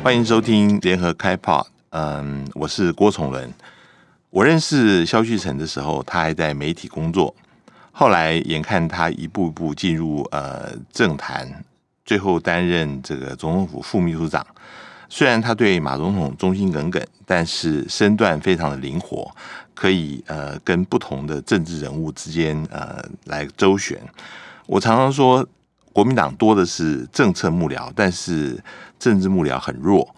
[0.00, 1.66] 欢迎收听联合开炮。
[1.90, 3.52] 嗯，我是郭崇伦。
[4.30, 7.34] 我认识肖旭成的时候，他还在媒体工作。
[7.90, 11.64] 后来眼看他一步一步进入呃政坛，
[12.04, 14.46] 最后担任这个总统府副秘书长。
[15.08, 19.30] 虽然他对马总统忠心耿耿，但是身段非常的灵活，
[19.74, 24.00] 可以呃跟不同的政治人物之间呃来周旋。
[24.66, 25.46] 我常常说，
[25.92, 28.62] 国民党多的是政策幕僚，但是
[28.98, 30.14] 政治幕僚很弱。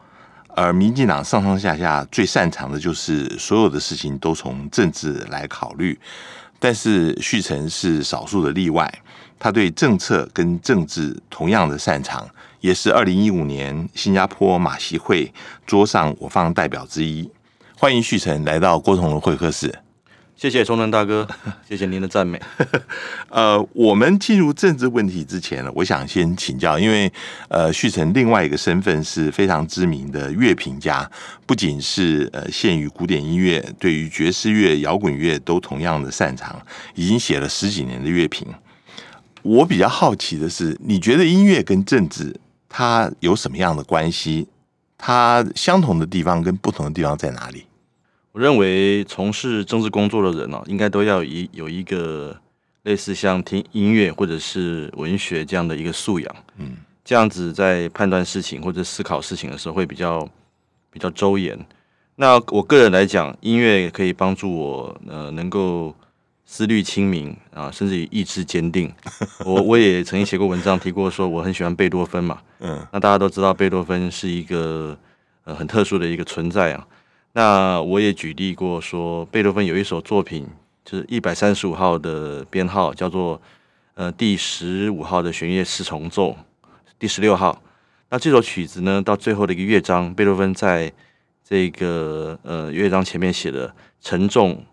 [0.56, 5.98] 而民进党上上下下最擅长的就是所有的事情都从政治来考虑。
[6.58, 8.92] 但是旭成是少数的例外，
[9.38, 12.28] 他对政策跟政治同样的擅长。
[12.60, 15.32] 也是二零一五年新加坡马习会
[15.66, 17.30] 桌上我方代表之一，
[17.78, 19.74] 欢迎旭成来到郭崇的会客室。
[20.40, 21.28] 谢谢崇仁大哥，
[21.68, 22.40] 谢谢您的赞美。
[23.28, 27.12] 呃，我们进入政治问题之前呢，我想先请教，因为
[27.48, 31.06] 呃，旭成另外一个身份是非常知名的乐评家，
[31.44, 36.58] 不仅是呃限于古典音乐，对于爵士乐、摇滚乐都同样的擅长，
[36.94, 38.48] 已经写了十几年的乐评。
[39.42, 42.34] 我比较好奇的是，你觉得音乐跟政治？
[42.66, 44.48] 它有什么样的关系？
[44.96, 47.66] 它相同的地方跟不同的地方在哪里？
[48.32, 52.36] 我认为从事政治工作的人呢，应该都要一有一个
[52.82, 56.36] 类似像听音乐或者是文学这样的一个素养。
[56.58, 60.28] 嗯，这样子在判断事情或者思考事情的时候会比较
[60.92, 61.58] 比较周延。
[62.16, 65.94] 那我个人来讲，音乐可以帮助我呃能够。
[66.52, 68.92] 思虑清明啊，甚至于意志坚定。
[69.46, 72.40] 我我也曾经写过文章，提过说我很喜欢贝多芬嘛。
[72.58, 74.98] 嗯，那大家都知道贝多芬是一个
[75.44, 76.84] 呃很特殊的一个存在啊。
[77.32, 80.46] 那我也举例过说，贝多芬有一首作品，
[80.84, 83.40] 就是一百三十五号的编号，叫做
[83.94, 86.36] 呃第十五号的弦乐四重奏，
[86.98, 87.62] 第十六号。
[88.08, 90.92] 那这首曲子呢，到最后的一个乐章，贝多芬在
[91.48, 94.64] 这个呃乐章前面写的沉重。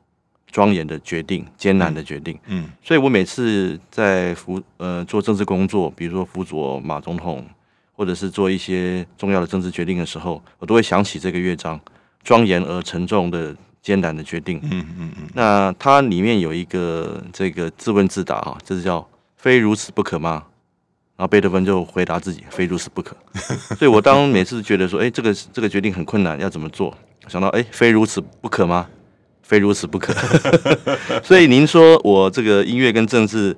[0.50, 2.40] 庄严的决定，艰难的决定。
[2.46, 7.46] 嗯，所以我每次在辅呃做政治工作，比如说辅佐马总统，
[7.94, 11.78] 或者是做一些重要的政治决定的时候，我都会想起这个乐章，
[12.28, 14.60] 庄严而沉重的艰难的决定。
[14.64, 15.28] 嗯嗯嗯。
[15.34, 19.08] 那它里面有一个这个自问自答啊，就是叫
[19.38, 20.44] 非如此不可吗？
[21.16, 23.16] 然后贝多芬就回答自己，非如此不可。
[23.78, 26.94] 所以我当每次觉得说，哎，这个这个决定很困难，要怎么做？
[27.30, 28.86] 想到，哎，非如此不可吗？
[29.42, 30.14] 非如此不可，
[31.24, 33.56] 所以您说我这个音乐跟政治，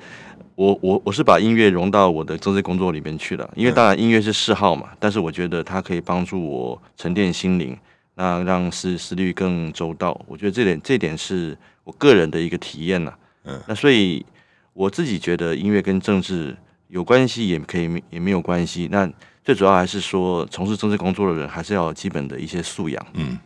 [0.54, 3.50] 我我我是把音乐融到我的政治工作里面去了。
[3.56, 7.76] 因为当然音乐是嗜好嘛，但是我觉得它可以帮助我沉淀心灵，
[8.20, 10.20] 那让思思虑更周到。
[10.28, 13.14] 我觉得这点这点是我个人的一个体验呐。
[13.46, 14.26] 嗯，那所以
[14.74, 16.56] 我自己觉得音乐跟政治
[16.90, 18.90] 有关系，也可以也没有关系。
[18.92, 19.10] 那
[19.42, 23.08] 最主要还是说，从事政治工作的人还是要有基本的一些素养。
[23.14, 23.40] 嗯。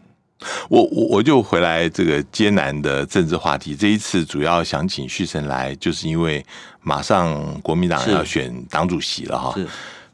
[0.70, 3.76] 我我我就回来这个艰难的政治话题。
[3.76, 6.44] 这一次主要想请旭晨来，就是因为
[6.82, 9.56] 马上国民党要选党主席了哈。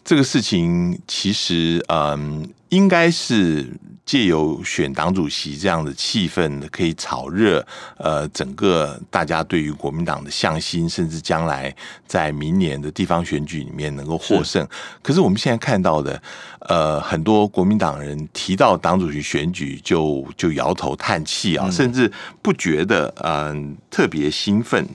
[0.09, 3.71] 这个事情其实嗯，应该是。
[4.09, 7.63] 借由选党主席这样的气氛，可以炒热
[7.97, 11.71] 呃整个大家对于国民党的向心，甚至将来
[12.07, 14.67] 在明年的地方选举里面能够获胜。
[15.03, 16.19] 可是我们现在看到的，
[16.61, 24.89] 呃，很多国民党人提到党主席选举就就摇头叹气啊，甚至不觉得嗯特别兴奋，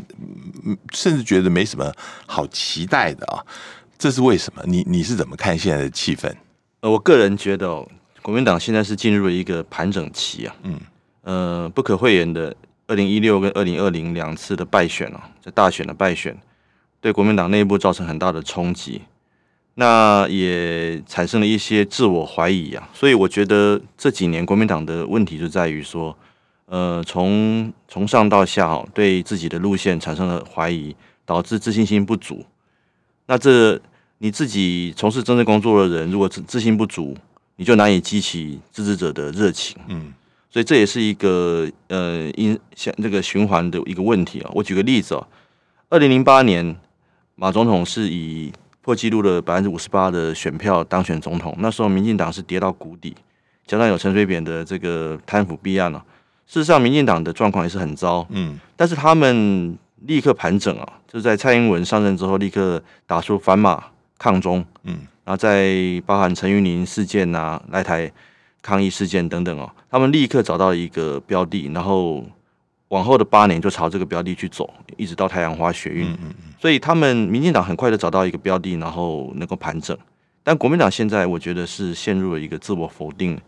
[0.93, 1.93] 甚至觉得没什么
[2.27, 3.39] 好期待的啊。
[3.99, 4.63] 这是为什么？
[4.67, 6.33] 你你是怎么看现在的气氛？
[6.81, 7.69] 呃，我个人觉得。
[7.69, 7.89] 哦
[8.25, 10.81] 国民党现在是进入了一个盘整期啊，嗯，
[11.25, 12.57] 呃，不可讳言的，
[12.87, 16.35] 二零一六跟二零二零两次的败选哦，在大选的败选，
[17.03, 19.03] 对国民党内部造成很大的冲击，
[19.75, 26.17] 那也产生了一些自我怀疑啊，所以我觉得这几年国民党的问题就在于说，
[26.65, 32.43] 呃，从从上到下哦，对自己的路线产生了怀疑，导致自信心不足。
[33.27, 33.81] 那这
[34.19, 37.17] 你自己从事政治工作的人，如果自自信不足，
[37.57, 40.13] 你就难以激起支持者的热情，嗯，
[40.51, 44.51] 所以这也是一个呃因像这个循环的一个问题啊。
[44.55, 45.27] 我举个例子啊，
[45.89, 46.77] 二零零八年
[47.35, 53.15] 马总统是以破纪录的百分之五十八的选票当选总统，那时候民进党是跌到谷底，
[53.67, 56.05] 加上有陈水扁的这个贪腐弊案了，
[56.47, 63.83] 事实上民进党的状况也是很糟，嗯，但是他们立刻盘整啊，就是在蔡英文上任之后立刻打出反马
[64.19, 64.99] 抗中，嗯。
[65.25, 65.75] 然后在
[66.05, 68.13] 包含陈玉林事件呐、来台
[68.61, 72.23] 抗议事件等等哦，他们立刻找到一个标的，然后
[72.89, 74.69] 往后的八年就朝这个标的去走，
[74.99, 76.35] 一直到太阳花学运嗯嗯。
[76.61, 79.97] 所以他们民进党很快的找到一个标的，然后能够盘整。
[80.43, 83.41] 但国民党现在我觉得是陷入了一个自我否定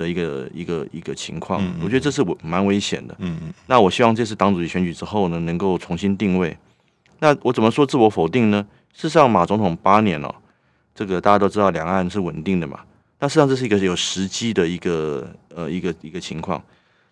[0.00, 3.14] 的一个一个一个情况，我觉得这是我蛮危险的。
[3.18, 3.52] 嗯嗯。
[3.66, 6.56] 那我希望这次党主席选举之后呢，能够重新定位。
[7.18, 8.66] 那我怎么说自我否定呢？
[8.94, 10.34] 事实上，马总统八年了，
[10.94, 12.80] 这个大家都知道，两岸是稳定的嘛。
[13.18, 16.62] 那实际上这是一个有时机的一个呃一个一个情况，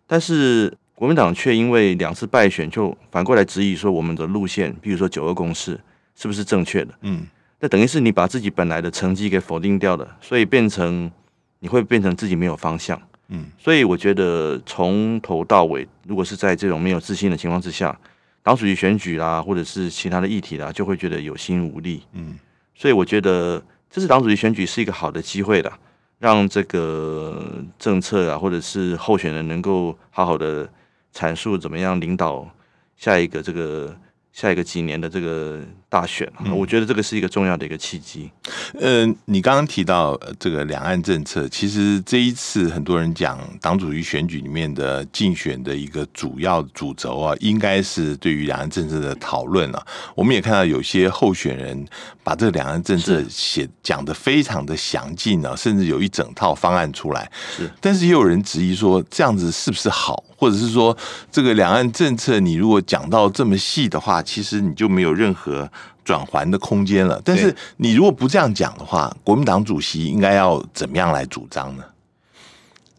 [0.06, 5.78] 但是国民党却因为两次败选，就反过来质疑说我们的路线，比如说九二共识
[6.16, 6.94] 是不是正确的？
[7.02, 7.26] 嗯，
[7.60, 11.10] 那等于是你把自己本来的成绩给否定掉了，所以变成
[11.60, 13.00] 你会变成自己没有方向。
[13.28, 17.98] 嗯，所以我觉得从头到尾，如果是在这种没有自信的情况之下，
[18.42, 22.02] 党主席选举啦，或者是其他的议题啦，就会觉得有心无力。
[22.12, 22.38] 嗯，
[22.74, 25.72] 所以我觉得这次党主席选举是一个好的机会的。
[26.18, 30.68] 让这个政策啊，或者是候选人能够好好的
[31.14, 32.48] 阐述怎么样领导
[32.96, 33.96] 下一个这个。
[34.30, 38.30] 下一个几年的这个大选，我觉得这个是一个重要的一个契机。
[38.78, 49.82] 呃，你刚刚提到这个两岸政策，其实这一次很多人讲党主席选举里面的竞选的一个主要主轴啊，应该是对于两岸政策的讨论啊。
[50.14, 51.86] 我们也看到有些候选人
[52.22, 57.30] 把这个两岸政策写讲的非常的详尽啊，甚至有一整套方案出来。
[57.56, 60.22] 是，但是也有人质疑说，这样子是不是好？
[60.36, 60.96] 或者是说，
[61.32, 65.68] 这个两岸政策你如果讲到这么细的话，其实你就没有任何
[66.04, 67.20] 转环的空间了。
[67.24, 71.84] 但是你如果不这样讲的话，国民党主席应该要怎么样来主张呢？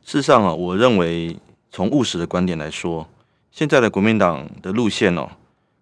[0.05, 1.37] 事实上啊，我认为
[1.71, 3.07] 从务实的观点来说，
[3.51, 5.29] 现在的国民党的路线哦，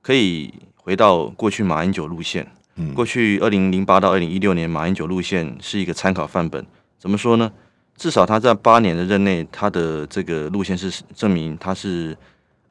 [0.01, 2.45] 可以回到过去马英九路线。
[2.75, 6.65] 嗯，过去二零零八到二零一六年马英九路线是一个参考范本。
[6.99, 7.51] 怎么说呢？
[7.95, 12.15] 至少他在八年的任内，他的这个路线是证明他是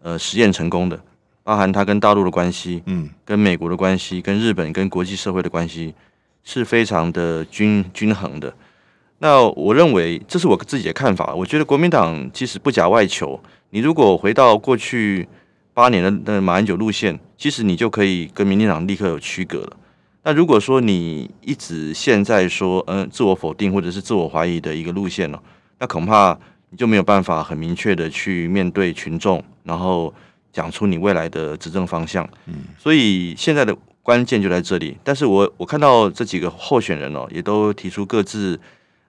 [0.00, 1.00] 呃实验成功的，
[1.46, 5.94] 包含他跟大陆的关系，嗯，跟美国的关系，跟日本跟国际社会的关系
[6.42, 8.52] 是非常的均均衡的。
[9.18, 11.32] 那我认为这是我自己的看法。
[11.32, 13.40] 我觉得国民党其实不假外求，
[13.70, 15.28] 你如果回到过去
[15.72, 19.76] 八年的的马英九路线，其实你就可以跟民进党立刻有区隔了。
[20.24, 25.38] 那如果说你一直现在说，嗯，自我否定或者是自我怀疑的一个路线呢，
[25.78, 26.36] 那恐怕
[26.70, 30.12] 你就没有办法很明确的去面对群众，然后
[30.56, 32.26] 讲出你未来的执政方向。
[32.46, 34.96] 嗯，所以现在的关键就在这里。
[35.04, 38.58] 但是我我看到这几个候选人哦，也都提出各自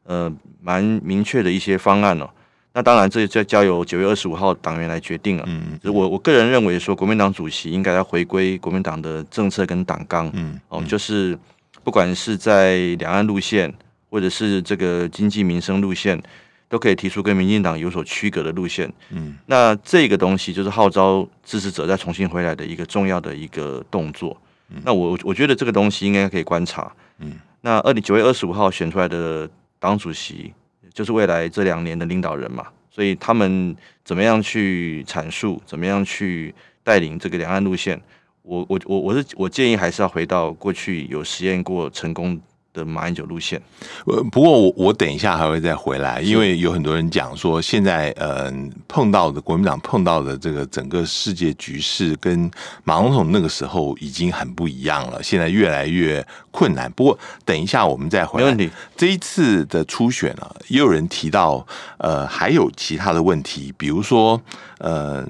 [0.03, 0.29] 呃
[0.61, 2.29] 蛮明确的一些方案哦。
[2.73, 5.43] 那当然，这就交由九月二十五号党员来决定了。
[5.47, 10.29] 嗯，我我个人认为说，国民党主席应该要回归国民党的政策跟党纲。
[10.33, 11.35] 嗯，哦，就是
[11.83, 13.73] 不管是在两岸路线，
[14.11, 16.21] 或者是这个经济民生路线，
[16.69, 18.91] 都可以提出跟民进党有所区隔的路线。
[19.09, 24.35] 嗯，那这个东西就是号召支持者再重新回来的一个重要的一个动作。
[24.69, 26.91] 嗯那我我觉得这个东西应该可以观察。
[27.19, 29.49] 嗯，那二零九月二十五号选出来的
[29.79, 30.53] 党主席。
[30.93, 36.51] 就是未来这两年的领导人嘛，所以他们怎么样去阐述，怎么样去
[36.83, 38.01] 带领这个两岸路线，
[38.41, 42.41] 我我我我是我建议还是要回到过去有实验过成功。
[42.77, 43.59] 的马英九路线，
[44.05, 48.53] 呃，不过我我等一下还会再回来，因为有很多人讲说，现在呃
[48.87, 52.49] 碰到的国民党碰到的这个整个世界局势跟
[52.83, 56.91] 马总统那个时候已经很不一样了，现在越来越困难。
[56.91, 58.45] 不过等一下我们再回来。
[58.45, 58.69] 没问题。
[58.95, 61.65] 这一次的初选啊，也有人提到，
[61.97, 64.39] 呃，还有其他的问题，比如说，
[64.77, 65.25] 呃。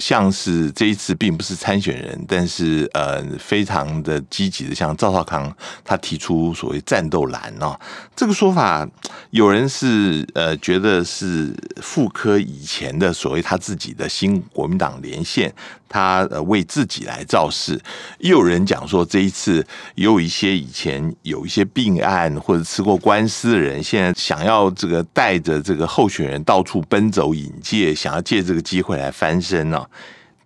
[0.00, 5.54] 像是这一次并不是参选人，但是呃，非常的积极的，像赵少康，
[5.84, 7.78] 他提出所谓战斗蓝哦，
[8.16, 8.88] 这个说法，
[9.30, 15.54] 有人是呃觉得是傅科以前的所谓他自己的新国民党连线。
[15.90, 17.78] 他呃为自己来造势，
[18.20, 19.56] 又有人讲说这一次
[19.96, 29.84] 也有一些以前有一些病案或者吃过官司的人，现在想要这个带着这个候选人到处奔走引介，想要借这个机会来翻身呢？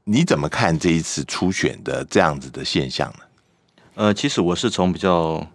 [0.05, 3.19] 你怎么看这一次初选的这样子的现象呢？
[3.97, 5.47] 呃，其实我是从比较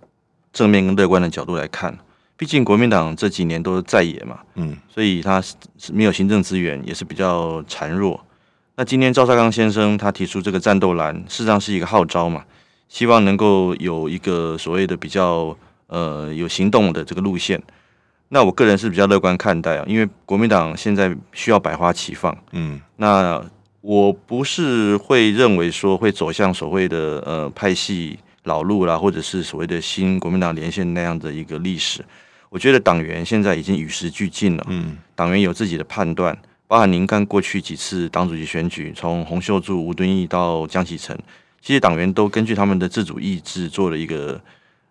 [0.54, 1.98] 正面跟乐观的角度来看，
[2.38, 5.56] 毕竟国民党这几年都在野嘛，嗯，所以他是
[5.92, 8.24] 没有行政资源，也是比较孱弱。
[8.80, 12.46] 那今天赵少康先生他提出这个战斗蓝，事实上是一个号召嘛，
[12.88, 15.54] 希望能够有一个所谓的比较
[15.88, 17.62] 呃有行动的这个路线。
[18.30, 22.34] 那我个人是比较乐观看待啊，因为国民党现在需要百花齐放。
[22.54, 23.44] 嗯，那
[23.82, 32.02] 我不是会认为说会走向所谓的呃派系老路啦，或者是所谓的新国民党连线那样的一个历史。
[32.48, 34.66] 我觉得党员现在已经与时俱进了。
[34.70, 36.38] 嗯，党员有自己的判断。
[36.70, 41.18] 包含您看过去几次党主席选举，从洪秀柱、吴敦义到江启臣，
[41.60, 44.40] 其实党员都根据他们的自主意志做了一个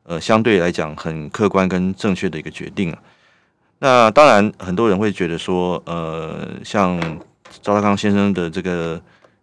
[0.03, 2.99] 呃相对来讲很客观跟正确的一个决定啊。
[3.79, 7.01] 那当然，很多人会觉得说，呃，像
[7.63, 9.01] 赵大刚先生的这个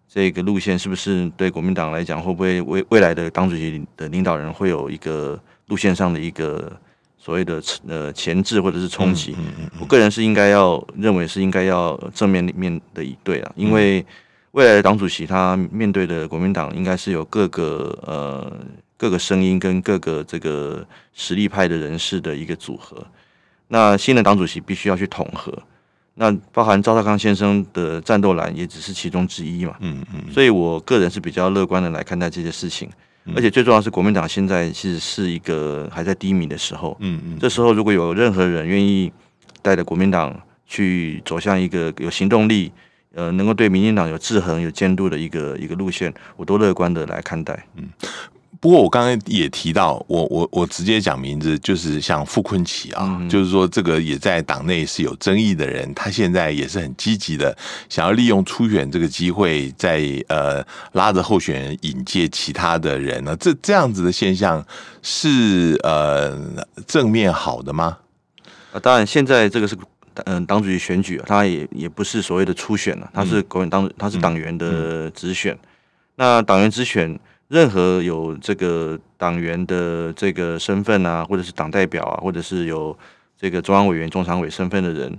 [0.09, 6.69] 这个路线，是不是对国民党来讲，会不会未未来的党主席的领导人会有一个路线上的一个
[7.25, 9.35] 所谓的呃前置或者是冲击？
[9.79, 14.05] 我个人是应该要认为是应该要正面面的一对啊，因为
[14.51, 18.55] 未来的党主席他面对的国民党应该是有各个呃
[18.95, 23.03] 各个声音跟各个这个实力派的人士的一个组合。
[23.69, 25.51] 那新的党主席必须要去统合，
[26.13, 29.75] 那包含赵大康先生的战斗蓝也只是其中之一嘛。
[29.79, 30.31] 嗯嗯。
[30.31, 32.87] 所以我个人是比较乐观的来看待这些事情，
[33.33, 36.95] 而且最重要是国民党现在其实是一个还在低迷的时候。
[36.99, 37.39] 嗯嗯。
[37.39, 39.11] 这时候如果有任何人愿意
[39.61, 42.71] 带着国民党去走向一个有行动力，
[43.13, 47.65] 呃，能够对民进党有制衡、有监督的一个一个路线，我都乐观的来看待。
[47.75, 47.89] 嗯。
[48.65, 57.55] 不过我刚才也提到，我我我直接讲名字，就是像傅昆奇啊，就是说这个也在党内是有争议的人，他现在也是很积极的，
[57.89, 64.65] 想要利用初选这个机会，在呃拉着候选人引介其他的人呢，这这样子的现象
[65.03, 66.35] 是呃
[66.87, 67.95] 正面好的吗？
[68.71, 69.77] 啊，当然现在这个是
[70.23, 75.55] 嗯党主席选举，他也也不是所谓的初选了，他是国民党，他是党员的直选，
[76.15, 77.19] 那党员直选。
[77.47, 82.97] 任何有这个党员的这个身份啊，或者是党代表啊，或者是有
[83.37, 85.15] 这个中央委员、中常委身份的人，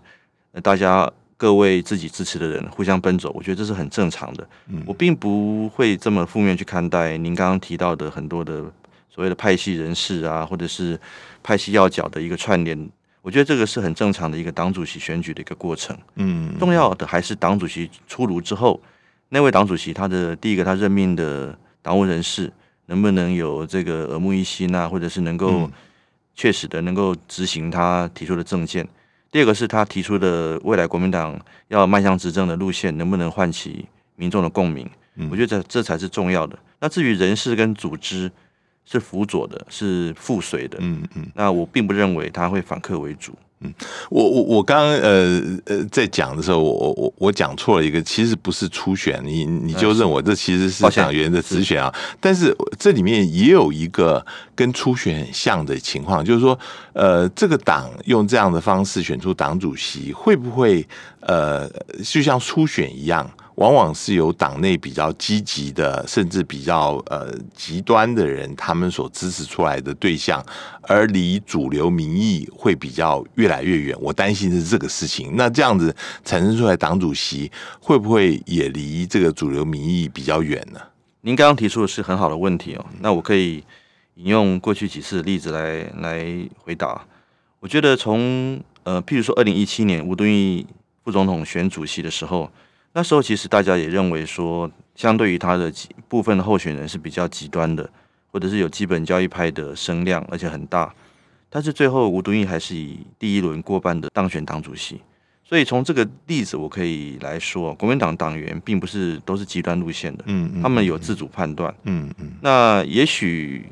[0.61, 4.45] 大家各位自己支持的人互相奔走，我觉得这是很正常的。
[4.85, 8.61] 我并不会这么负面去看待您刚刚提到的很多的
[9.09, 10.99] 所谓的派系人士啊，或者是
[11.45, 12.91] 派系要角的一个串联。
[13.23, 15.97] 我觉得这个是很正常的一个党主席选举的一个过程。
[16.17, 18.81] 嗯，重要的还是党主席出炉之后，
[19.29, 21.57] 那位党主席他的第一个他任命的。
[21.87, 22.53] 党务人士
[22.87, 25.71] 能不能有这个耳目一新啊，或者是能够
[26.35, 28.85] 确实的能够执行他提出的政见？
[29.31, 34.91] 第二个是他提出的未来国民党要迈向执政的路线，能不能唤起民众的共鸣？
[35.31, 36.59] 我觉得这这才是重要的。
[36.81, 38.29] 那至于人事跟组织
[38.91, 43.35] 是辅佐的，是附随的，嗯嗯，那我并不认为他会反客为主。
[43.61, 43.73] 嗯，
[44.11, 51.93] 我我我刚刚呃呃在讲的时候，我我我讲错了一个，其实不是初选，你你就认为这其实是党员的直选啊。
[52.21, 54.25] 但是这里面也有一个
[54.55, 56.57] 跟初选很像的情况，就是说，
[56.93, 60.87] 呃，这个党用这样的方式选出党主席，会不会
[61.21, 61.67] 呃
[62.05, 63.29] 就像初选一样？
[63.57, 70.45] 往往是由党内比较积极的，甚至比较呃极端的人，他们所支持出来的对象，
[70.83, 73.97] 而离主流民意会比较越来越远。
[73.99, 75.37] 我担心是这个事情。
[75.37, 80.81] 那这样子产生出来党主席，会不会也离这个主流民意比较远呢？
[81.23, 82.85] 您刚刚提出的是很好的问题哦。
[83.01, 83.65] 那我可以
[84.17, 86.27] 引用过去几次的例子来来
[86.59, 87.03] 回答。
[87.61, 90.67] 我觉得从呃，譬如说二零一七年吴敦义
[91.03, 92.51] 副总统选主席的时候。
[92.97, 95.71] 那时候其实大家也认为说，相对于他的
[96.09, 97.87] 部分的候选人是比较极端的，
[98.33, 100.91] 或者是有基本交易派的声量，而且很大。
[101.51, 104.99] 但是最后吴敦义还是以第一轮过半的当选党主席。
[105.45, 112.33] 所以从这个例子我可以来说，国民党党员并不是都是极端路线的，嗯嗯，他们有自主判断，嗯嗯。
[112.41, 113.67] 那也许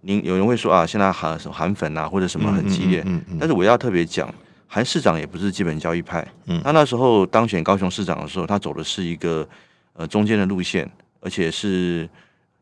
[0.00, 4.34] 您有人会说啊，现在韩韩粉啊或者什么很激烈，嗯嗯，但是我要特别讲。
[4.72, 9.46] 韩市长也不是基本交易派，嗯，他那时候当选高雄市长的时候，他走的是一个
[9.94, 12.08] 呃中间的路线，而且是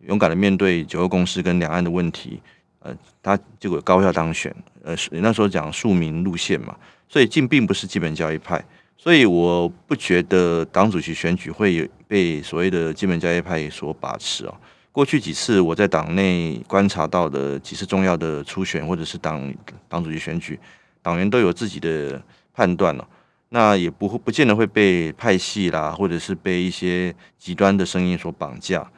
[0.06, 2.40] 勇敢的面对九二共识跟两岸的问题，
[2.78, 4.50] 呃，他结果高票当选，
[4.82, 6.74] 呃，那时候讲庶民路线嘛，
[7.10, 8.64] 所以进并不是基本交易派，
[8.96, 14.54] 所以我不觉得党主席选举会有被所谓的基本交易派所把持哦。
[14.92, 19.54] 过去几次我在党内观察到的几次重要的初选或者是党
[19.90, 20.58] 党主席选举。
[21.02, 22.20] 党员都有自己的
[22.52, 23.06] 判断了，
[23.50, 28.90] 那也不会不见得会被派系啦，或者是被一些极端的声音所绑架。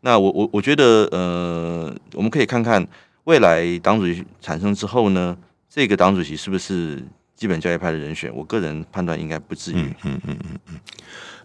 [0.00, 2.86] 那我我我觉得，呃，我们可以看看
[3.24, 5.36] 未来党主席产生之后呢，
[5.68, 7.02] 这个党主席是不是
[7.34, 8.32] 基本教育派的人选？
[8.34, 9.94] 我个人判断应该不至于。
[10.04, 10.80] 嗯嗯嗯嗯。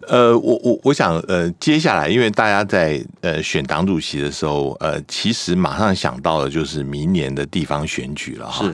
[0.08, 8.64] 呃，我我我想，呃，接下来，因为大家在呃选党主席的时候，呃，其实马上想到的就是明年的地方选举了哈。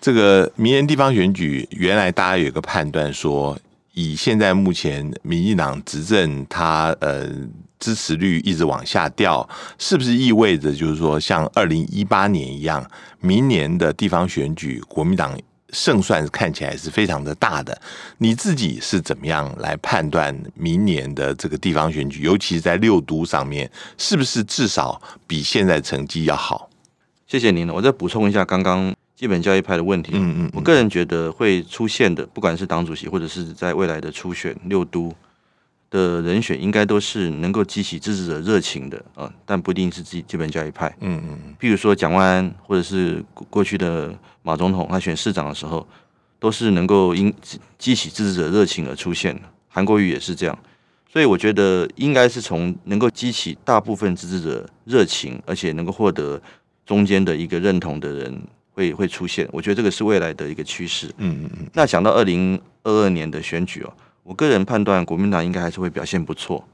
[0.00, 3.58] 这个明年地方选举，原来大家有一个判断说，
[3.94, 7.28] 以现在目前民进党执政，它呃
[7.80, 12.88] 支持率一直往下掉，是不是意味着就是说，像二零一八年一样，
[13.20, 15.36] 明年的地方选举，国民党
[15.70, 17.78] 胜算看起来是非常的大的？
[18.18, 26.70] 你自己是怎么样来判断明年的这个地方选举，尤其是在六都上面，是不是至少比现在成绩要好？
[27.26, 27.74] 谢谢您了。
[27.74, 30.12] 我再补充一下刚刚基本教育派的问题。
[30.14, 35.12] 嗯嗯，我个人觉得会出现的，不管是党主席或者是在未来的初选六都
[35.90, 40.88] 的人选，应该都是能够激起支持者热情的啊，但不一定是基基本教育派。
[41.00, 45.84] 嗯嗯嗯，譬如说蒋万安或者是过过去的马总统，他选市长的时候，
[46.38, 47.34] 都是能够因
[47.76, 49.42] 激起支持者热情而出现的。
[49.66, 50.56] 韩国瑜也是这样。
[51.10, 56.40] 所以我觉得应该是从能够激起大部分支持者热情，而且能够获得
[56.86, 58.40] 中间的一个认同的人
[58.78, 59.48] 会会出现。
[59.50, 61.08] 我觉得这个是未来的一个趋势。
[61.18, 61.66] 嗯嗯嗯。
[61.72, 63.92] 那想到二零二二年的选举哦，
[64.22, 66.64] 我个人判断国民党应该还是会表现不错。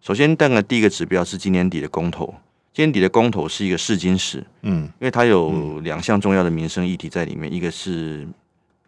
[0.00, 2.34] 首先，当然第一个指标是今年底的公投。
[2.72, 8.26] 今年底的公投是一个试金石，嗯，因为它有两项重要的民生议题在里面，一个是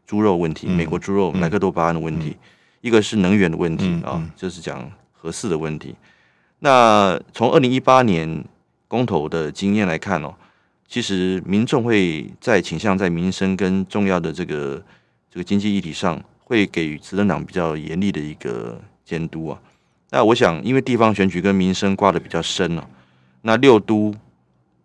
[0.07, 2.37] 猪肉问题，美国猪肉莱克多巴胺的问题。
[2.81, 5.95] 一个是能源的问题啊，就是讲核四的问题。
[6.61, 8.45] 那从二零一八年
[8.89, 10.33] 公投的经验来看哦，
[10.91, 14.83] 其实民众会在倾向在民生跟重要的这个
[15.31, 19.63] 这个经济议题上，会给予执政党比较严厉的一个监督啊。
[20.11, 22.85] 那我想，因为地方选举跟民生挂的比较深了，
[23.43, 24.13] 那六都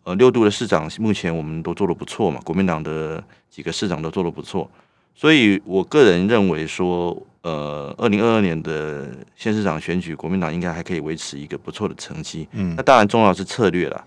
[0.04, 4.70] 呃六都的市长目前我们都做的不错嘛，国民党的几个市长都做的不错，
[5.16, 7.20] 所以我个人认为说。
[7.46, 12.48] 呃，二零二二年的县市长选举，国民党应该还可以维持一个不错的成绩。
[12.54, 14.04] 嗯，那当然重要是策略了。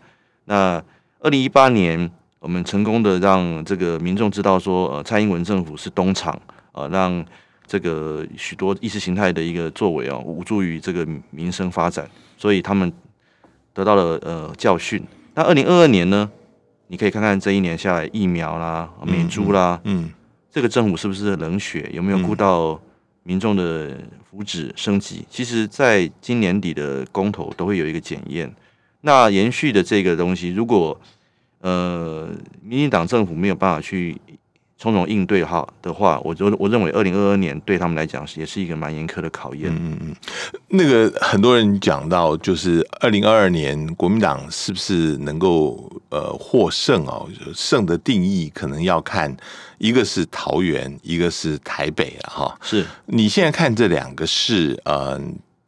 [0.47, 0.83] 那
[1.21, 6.41] 二零一八年，我们成功的让这个民众知道说，呃，蔡英文政府是东厂，
[6.73, 7.25] 呃，让
[7.67, 12.93] 这个许多意识形态的一个作为哦，无助于这个民生发展，所以他们
[13.75, 15.03] 得到了呃教训。
[15.35, 16.31] 那二零二二年呢，
[16.87, 20.11] 你可以看看这一年下来，疫苗啦、美猪啦，嗯，
[20.53, 21.91] 这个政府是不是冷血？
[21.93, 22.81] 有没有顾到？
[23.25, 23.95] 民众的
[24.31, 28.51] 福祉升级，其实在今年底的公投都会有一个检验。
[29.09, 31.01] 那延续的这个东西，如果
[31.61, 32.29] 呃
[32.63, 33.97] 民进党政府没有办法去。
[34.81, 39.75] 从容应对哈的话，我我我认为二零二二年对他们来讲是也是一个蛮严苛的考验。
[39.75, 40.15] 嗯嗯，
[40.69, 47.29] 那个很多人讲到，就是二零二二年国民党是不是能够呃获胜哦？
[47.53, 49.37] 胜的定义可能要看
[49.79, 52.57] 一个是桃园，一个是台北了哈。
[52.63, 55.21] 是你现在看这两个是呃。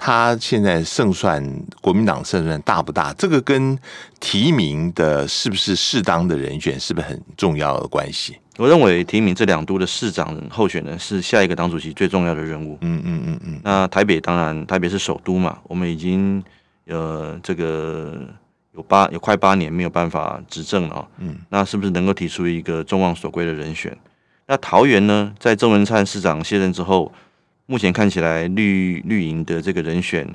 [0.03, 1.45] 他现在胜算，
[1.83, 3.13] 国民党胜算大不大？
[3.19, 3.79] 这个跟
[4.19, 8.39] 提名的是不是适当的人选，是不是很重要的关系？
[8.57, 12.79] 我认为提名这两都的市长候选人是下一个党主席最重要的任务。
[12.81, 13.61] 嗯嗯嗯嗯。
[13.63, 16.43] 那台北当然，台北是首都嘛，我们已经
[16.87, 18.27] 呃这个
[18.73, 21.07] 有八有快八年没有办法执政了。
[21.19, 21.37] 嗯。
[21.51, 23.95] 那是不是能够提出一个众望所归的人选？
[24.47, 27.13] 那桃园呢，在郑文灿市长卸任之后。
[27.70, 30.28] 目前看起来，绿绿营的这个人选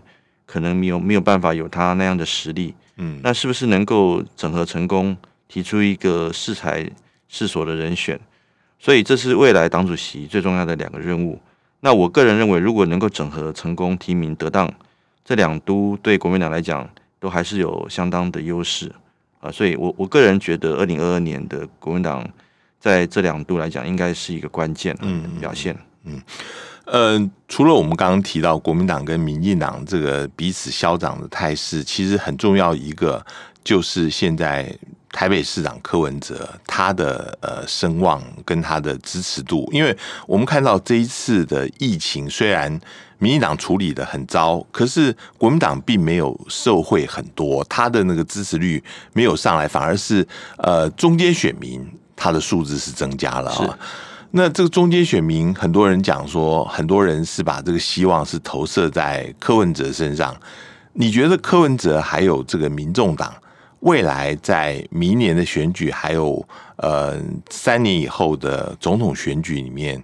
[0.45, 2.73] 可能没有没有办法有他那样的实力。
[2.95, 5.17] 嗯，那是不是能够整合成功，
[5.49, 6.89] 提出一个适才
[7.27, 8.17] 适所的人选？
[8.79, 11.37] 所以这是未来党主席最重要的两个任务。
[11.81, 14.73] 那我个人认为，如果能够整合成功，提名得当，
[15.25, 18.89] 这两都对国民党来讲都还是有相当的优势
[19.41, 19.51] 啊。
[19.51, 22.25] 所以我我个人觉得，二零二二年的国民党
[22.79, 24.95] 在这两度来讲，应该是一个关键
[25.41, 25.75] 表现。
[26.05, 26.21] 嗯。
[26.85, 33.23] 呃，除了我们刚刚提到国民党跟民进党这个彼此消长的态势，其实很重要一个
[33.63, 34.71] 就是现在
[35.11, 42.79] 台北市长柯文哲他的呃声望跟他的支持度，因为我们看到这一次的疫情，虽然
[43.17, 51.81] 民进党处理的很糟，可是国民党并没有受贿很多，他的那个支持率没有上来，反而是呃中间选民
[52.15, 53.79] 他的数字是增加了啊。
[54.31, 60.35] 那这个中间选民，很多人讲说，很多人是把这个希望是投射在柯文哲身上。
[60.93, 63.33] 你觉得柯文哲还有这个民众党
[63.81, 66.45] 未来在明年的选举，还有
[66.77, 67.17] 呃
[67.49, 70.03] 三年以后的总统选举里面，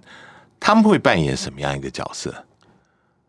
[0.58, 2.34] 他们会扮演什么样一个角色？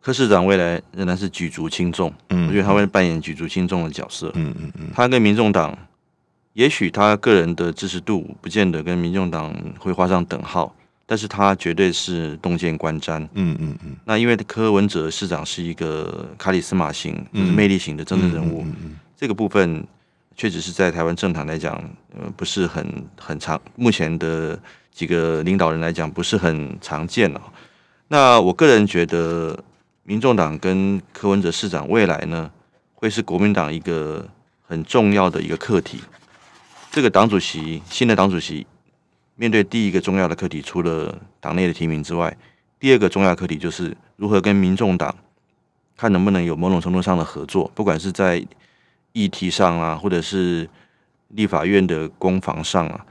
[0.02, 5.78] 柯市长未来仍然是举足轻重，嗯，我觉得他会扮演举足轻重的角色，嗯嗯嗯，他跟民众党，
[6.54, 10.76] 也许他个人的支持度不见得跟民众党会画上等号。
[11.06, 13.96] 但是他绝对是洞见观瞻，嗯嗯嗯。
[14.06, 18.66] 那因为柯文哲市长是一个卡里斯马型、就是魅力型的政治人物，
[19.18, 19.86] 这个部分
[20.36, 21.76] 确实是在台湾政坛来讲，
[22.18, 23.62] 呃，不是很很常。
[23.76, 24.58] 目前的
[24.92, 27.42] 几个领导人来讲，不是很常见了。
[28.08, 29.58] 那我个人觉得，
[30.04, 32.50] 民众党跟柯文哲市长未来呢，
[32.94, 34.26] 会是国民党一个
[34.62, 36.00] 很重要的一个课题。
[36.92, 38.66] 这个党主席，新的党主席。
[39.44, 42.34] 面对第一个重要的课题，除了党内的提名之外，
[42.80, 45.14] 第二个重要课题就是如何跟民众党
[45.98, 48.42] 看能不能有某种程度上的合作，不管是在
[49.12, 50.70] 议题上啊，或者是
[51.28, 53.06] 立法院的攻防上啊，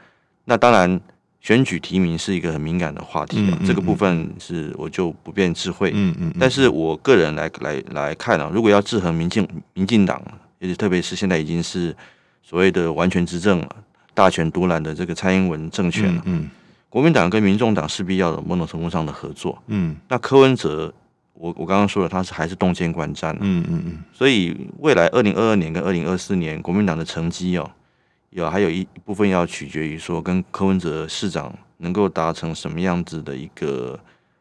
[0.46, 0.98] 那当然
[1.42, 5.92] 选举提名是一个很敏感的话题啊，这个部分是我就不便智慧。
[5.94, 10.18] 嗯嗯，但是我个人来来来看啊，如果要制衡民进民进党，
[10.60, 11.94] 也是特别是现在已经是
[12.42, 13.62] 所谓的完全执政、
[14.14, 16.50] 大权独揽的这个蔡英文政权了，嗯
[16.88, 19.62] 国民党跟民众党势必要有某种程度上的合作。
[19.68, 19.96] 嗯。
[20.08, 20.92] 那柯文哲，
[21.32, 23.98] 我我刚刚说了，他是还是动监观战、啊，嗯嗯嗯。
[24.12, 27.70] 所以未来二零二二年跟二零二四年国民党的成绩哦，
[28.28, 33.98] 有还有一一部分要取决于说跟柯文哲市长能够达成什么样子的一个，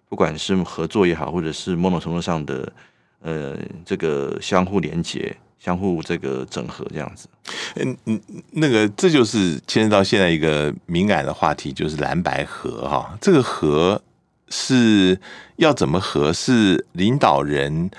[0.10, 2.74] 不管是合作也好，或者是某种程度上的
[3.22, 7.28] 呃这个相互连接、相互这个整合这样子。
[7.76, 8.20] 嗯嗯，
[8.54, 13.16] 那个这就是牵涉到现在一个敏感的话题，就是蓝白合哈。
[13.22, 14.02] 这个合
[14.50, 15.20] 是
[15.58, 16.34] 要怎么合？
[16.34, 17.92] 是领导人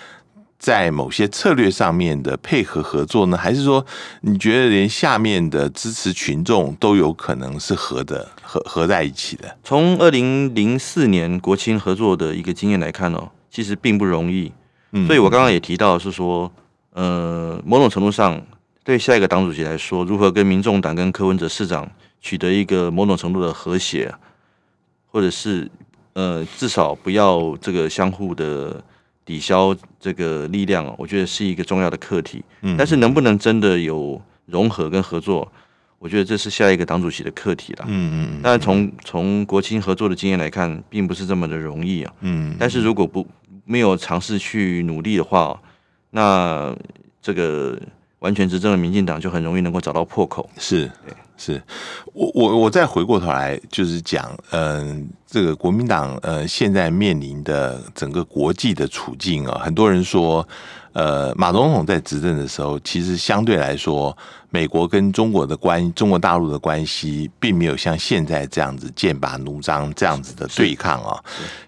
[0.58, 3.84] 在某些策略上面的配合合作呢，还是说
[4.22, 9.56] 你觉得连下面的支持群众都有可能是合的合合在一起的？
[9.62, 14.52] 从二零零四年国青合作的一个经验来看哦，其实并不容易。
[14.94, 16.52] 嗯所以我刚刚也提到是说，
[16.92, 18.40] 呃，某种程度上，
[18.84, 24.12] 对下一个党主席来说，如何跟民众党跟柯文哲市长取得一个某种程度的和谐，
[25.06, 25.70] 或者是
[26.12, 28.82] 呃，至少不要这个相互的
[29.24, 32.44] 抵消这个力量哦，我觉得是一个重要的课题。
[32.60, 35.50] 嗯但是能不能真的有融合跟合作，
[35.98, 37.86] 我觉得这是下一个党主席的课题啦。
[37.88, 42.12] 嗯嗯但从从国青合作的经验来看，并不是这么的容易啊。
[42.20, 43.26] 嗯但是如果不
[43.64, 45.58] 没有尝试去努力的话，
[46.14, 46.72] 那
[47.20, 47.76] 这个
[48.20, 50.48] 完全执政的民进党就很容易能够找到破口。
[50.58, 50.88] 是
[51.36, 51.60] 是，
[52.12, 60.46] 我我我再回过头来就是讲，嗯、这个国民党呃现在面临的整个国际的处境啊，很多人说，
[60.92, 64.16] 呃，马总统在执政的时候，其实相对来说，
[64.50, 71.18] 美国跟中国的关中国大陆的关系，并没有像现在这样子剑拔弩张这样子的对抗啊。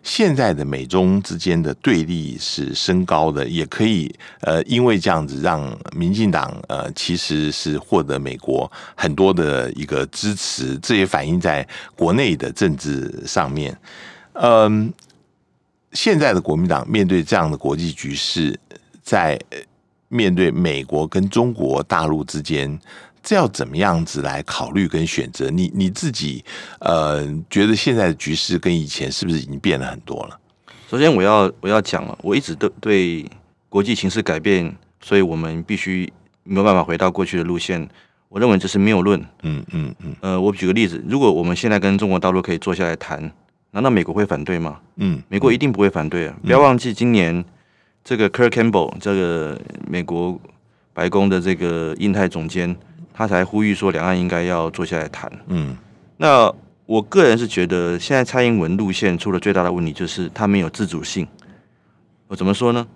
[0.03, 13.75] 现在的美中之间的对立是升高的，也可以呃，因为这样子让民进党呃其实是获得美国很多的一个支持，这也反映在国内的政治上面。
[14.35, 14.93] 嗯，
[15.93, 18.59] 现在的国民党面对这样的国际局势，
[19.05, 19.59] 在呃
[20.09, 22.77] 面对美国跟中国大陆之间，
[23.23, 25.51] 这要怎么样子来考虑跟选择？
[25.51, 26.45] 你你自己
[26.81, 30.41] 呃，觉得现在的局势跟以前是不是已经变了很多了？
[30.91, 33.25] 首先，我要我要讲了，我一直都对
[33.69, 36.13] 国际形势改变，所以我们必须
[36.43, 37.89] 没有办法回到过去的路线。
[38.29, 39.21] 我认为这是谬论。
[39.43, 43.31] 嗯嗯嗯呃，我举个例子，如果我们现在跟中国大陆可以坐下来谈，
[43.71, 44.81] 难道美国会反对吗？
[44.97, 46.37] 嗯，美国一定不会反对啊！
[46.43, 47.45] 不要忘记，今年
[48.05, 50.39] 这个 Kirk Campbell 这个美国
[50.93, 52.77] 白宫的这个印太总监，
[53.15, 55.33] 他才呼吁说两岸应该要坐下来谈。
[55.49, 55.77] 嗯
[56.19, 56.53] 那
[56.87, 61.27] 我个人是觉得，现在蔡英文路线出了最大的问题就是他没有自主性。
[62.29, 62.87] 我怎么说呢？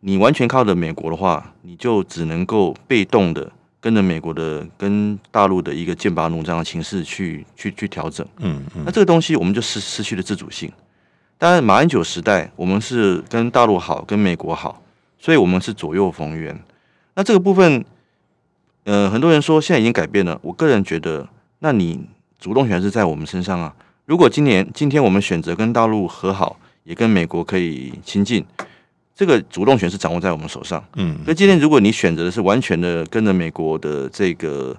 [0.00, 8.26] 你完全靠着美国的话，你就只能够被动的跟着美国的、跟大陆的一个剑拔弩张的形势去去去调整。
[8.38, 10.70] 嗯嗯那这个东西我们就失失去了自主性。
[11.40, 14.82] 当然，马英九时代我们是跟大陆好，跟美国好，
[15.18, 16.62] 所以我们是左右逢源。
[17.14, 17.82] 那这个部分，
[18.84, 20.38] 呃，很多人说现在已经改变了。
[20.42, 21.26] 我个人觉得，
[21.60, 22.06] 那你
[22.38, 23.74] 主动权是在我们身上啊。
[24.04, 28.44] 如果今年今天我们选择跟大陆和好，也跟美国可以亲近，
[29.14, 30.84] 这个主动权是掌握在我们手上。
[30.96, 34.76] 嗯那今天如果你选择的是完全的跟着美国的这个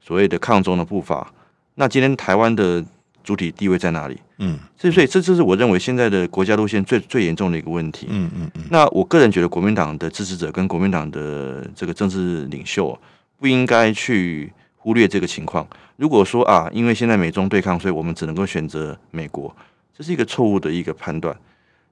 [0.00, 1.30] 所谓的抗中的步伐，
[1.74, 2.82] 那今天台湾的
[3.22, 4.18] 主体地位在哪里？
[4.38, 8.06] 嗯所以所以这就是我认为现在的国家路线最最严重的一个问题。
[8.08, 12.98] 嗯嗯嗯那我个人觉得，国民党的支持者跟国民党的这个政治领袖啊
[13.38, 15.66] 不应该去忽略这个情况。
[15.96, 19.54] 如果说啊，因为现在美中对抗，所以我们只能够选择美国，
[19.96, 21.36] 这是一个错误的一个判断，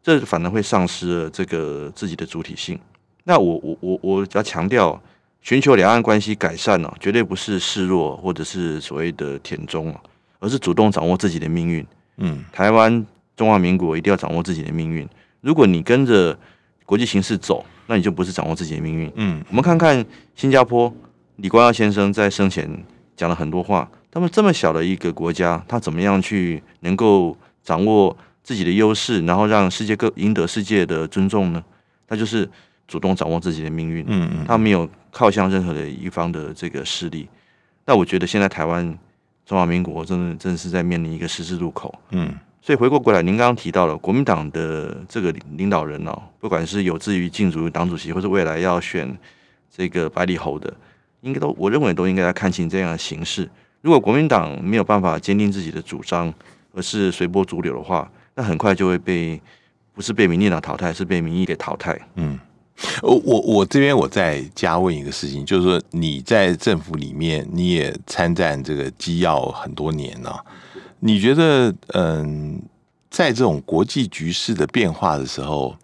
[0.01, 2.79] 这反而会丧失了这个自己的主体性。
[3.25, 5.01] 那我我我我要强调，
[5.43, 10.01] 寻求两岸关系改善呢、绝对不是示弱或者是所谓的舔中啊，
[10.39, 11.85] 而是主动掌握自己的命运。
[12.19, 13.05] 嗯台湾
[13.37, 15.09] 中华民国一定要掌握自己的命运。
[15.41, 16.37] 如果你跟着
[16.85, 19.11] 国际形势走，那你就不是掌握自己的命运。
[19.17, 20.93] 嗯我们看看新加坡，
[21.37, 22.69] 李光耀先生在生前
[23.17, 23.89] 讲了很多话。
[24.11, 31.63] 他们这么小的一个国家，他怎么样去能够掌握自己的优势，然后让世界各赢得世界的尊重呢？
[32.09, 32.49] 他就是
[32.89, 34.03] 主动掌握自己的命运。
[34.09, 37.29] 嗯嗯他没有靠向任何的一方的这个势力。
[37.85, 38.99] 那我觉得现在台湾
[39.47, 41.95] 中华民国真的真的是在面临一个十字路口。
[42.11, 49.17] 嗯所以回过过来，您刚刚提到了国民党的这个领导人哦，不管是有志于竞逐党主席，或是未来要选
[49.71, 50.75] 这个百里侯的，
[51.21, 53.49] 应该都我认为都应该要看清这样的形势。
[53.83, 56.35] 如果国民党没有办法坚定自己的主张，
[56.75, 59.41] 而是随波逐流的话，那很快就会被
[59.95, 61.97] 不是被民进党淘汰，是被民意给淘汰。
[62.17, 62.37] 嗯，
[63.03, 70.45] 我我我这边我再加问一个事情，就是说你在政府里面你也参战这个机要很多年了，
[71.01, 72.61] 你觉得嗯，
[73.11, 75.75] 在这种国际局势的变化的时候，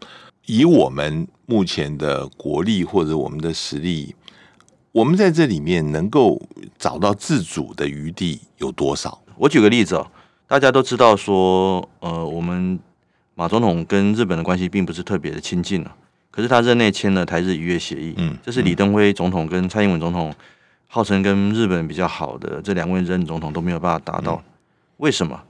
[0.47, 4.15] 以我们目前的国力或者我们的实力，
[4.91, 6.41] 我们在这里面能够
[6.79, 9.19] 找到自主的余地有多少？
[9.37, 10.07] 我举个例子哦，
[10.47, 12.79] 大家都知道说，呃，我们
[13.35, 15.97] 马总统跟日本的关系并不是特别的亲近了，
[16.33, 20.35] 可是他任内签了台日渔业协议，嗯这是李登辉总统跟蔡英文总统
[20.89, 24.43] 号称跟日本比较好的这两位任总统都没有办法达到，
[24.97, 25.41] 为什么？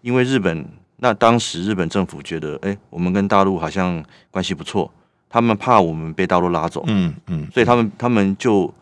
[0.00, 4.90] 因为日本那当时日本政府觉得，哎、我们跟大陆好像关系不错，
[5.28, 8.72] 他们怕我们被大陆拉走，嗯嗯所以他们他们就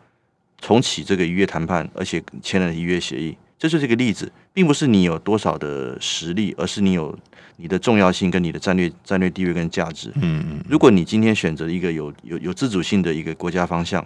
[0.59, 3.37] 重启这个渔业谈判，而且签了渔业协议。
[3.57, 7.17] 这就是一个例子，并不是你有多少的实力，而是你有
[7.57, 10.09] 你的重要性跟你的战略战略地位跟价值。
[10.15, 14.01] 嗯嗯如果你今天选择一个有有有自主性的一个国家方向，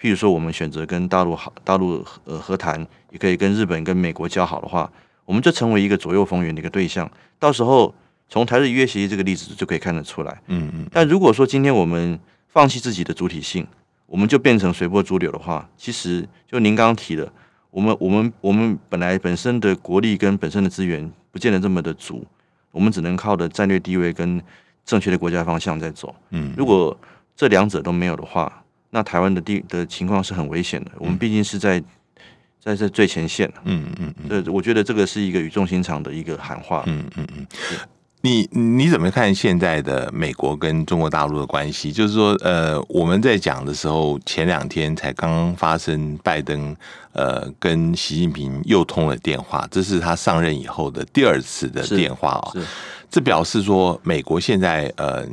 [0.00, 4.90] 譬如说我们选择跟大陆好大陆呃和谈，也可以跟日本跟美国交好的话，
[5.24, 7.10] 我们就成为一个左右逢源的一个对象。
[7.38, 7.94] 到时候
[8.28, 10.40] 从台日渔业协议这个例子就可以看得出来。
[10.46, 13.66] 嗯嗯但如果说今天我们放弃自己的主体性，
[14.06, 17.30] 我们就变成随波逐流的话，其实就您刚刚提的，
[17.70, 22.24] 我们我们我们本来本身的国力跟本身的资源不见得这么的足，
[22.70, 24.40] 我们只能靠的战略地位跟
[24.84, 26.14] 正确的国家方向在走。
[26.30, 26.96] 嗯如果
[27.36, 30.90] 这两者都没有的话，那台湾的地的情况是很危险的。
[30.98, 31.82] 我们毕竟是在
[32.60, 36.82] 在这最前线，嗯嗯嗯这我觉得这个是一个语重心长的一个喊话。
[36.86, 37.46] 嗯嗯嗯。
[38.20, 41.92] 你你怎么看现在的美国跟中国大陆的关系？
[41.92, 46.74] 就是说，呃，我们在讲的时候，前两天才刚刚发生拜登
[47.12, 52.52] 呃跟习近平又通了电话，这是他上任以后的第二次的电话哦。
[53.10, 55.26] 这表示说，美国现在呃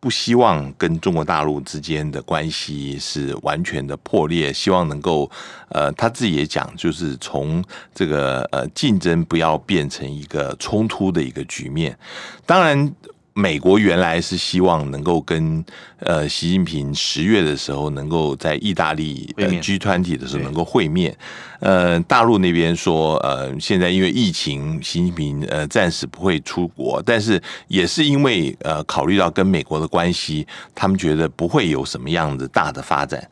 [0.00, 5.30] 不希望跟中国大陆之间的关系是完全的破裂，希望能够
[5.68, 7.64] 呃他自己也讲，就是从
[7.94, 11.96] 这个呃竞争不要变成一个冲突的一个局面。
[12.44, 12.92] 当然。
[13.32, 15.64] 美国原来是希望能够跟
[15.98, 21.16] 呃习近平十月的时候能够在意大利呃会面 G 团体的时候能够会面，
[21.60, 33.30] 呃，大陆那边说，呃，现在因为疫情，习近平呃暂时不会出国，但是也是因为呃考虑到跟美国的关系，他们觉得不会有什么样子大的发展。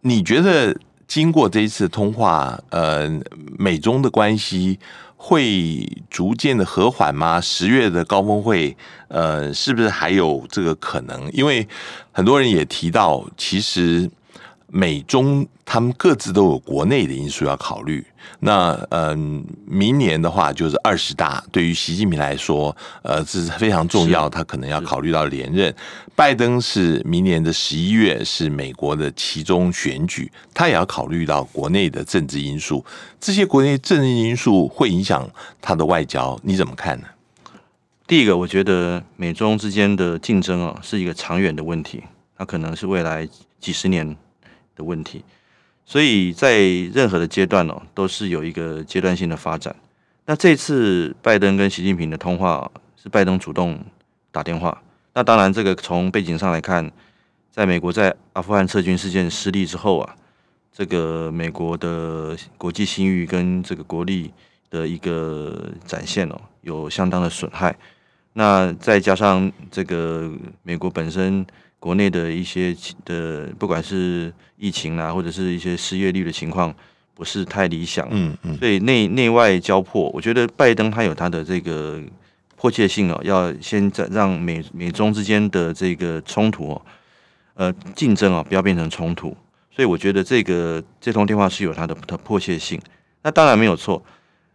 [0.00, 0.74] 你觉得
[1.06, 3.08] 经过这一次通话，呃，
[3.58, 4.78] 美中的关系
[5.20, 7.40] 会逐渐的和缓吗？
[7.40, 8.76] 十月的高峰会，
[9.08, 11.28] 呃，是不是还有这个可能？
[11.32, 11.66] 因为
[12.12, 14.08] 很多人也提到，其实
[14.70, 18.04] 美中他们各自都有国内的因素要考虑。
[18.40, 25.74] 那嗯、明年的话就是二十大，对于习近平来说，呃，这是非常重要，他可能要考虑到连任。
[26.14, 32.84] 拜登是明年的十一月是美国的其中选举，他也要考虑到国内的政治因素。
[33.18, 35.28] 这些国内政治因素会影响
[35.62, 37.06] 他的外交，你怎么看呢？
[38.06, 42.02] 第一个，我觉得美中之间的竞争啊，是一个长远的问题，
[42.36, 43.28] 它可能是未来
[43.60, 44.16] 几十年
[44.78, 45.22] 的问题，
[45.84, 46.56] 所以在
[46.94, 49.74] 任何的阶段哦，都是有一个阶段性的发展。
[50.24, 53.78] 那这次拜登跟习近平的通话是拜登主动
[54.30, 54.80] 打电话，
[55.12, 56.90] 那当然这个从背景上来看，
[57.50, 60.16] 在美国在阿富汗撤军事件失利之后啊，
[60.72, 64.30] 这个美国的国际信誉跟这个国力
[64.70, 67.76] 的一个展现哦，有相当的损害。
[68.34, 70.30] 那再加上这个
[70.62, 71.44] 美国本身
[71.80, 76.74] 国内的一些其的，不管是疫情啊，或者是一些失业率的情况，
[77.14, 82.00] 不是太理想，嗯嗯所以内内外交迫，我觉得拜登他有他的这个
[82.56, 86.82] 迫切性哦，要先在让美美中之间的这个冲突哦，
[87.54, 89.36] 呃竞争哦，不要变成冲突。
[89.70, 92.80] 所以我觉得这个这通电话是有它的的迫切性。
[93.22, 94.02] 那当然没有错，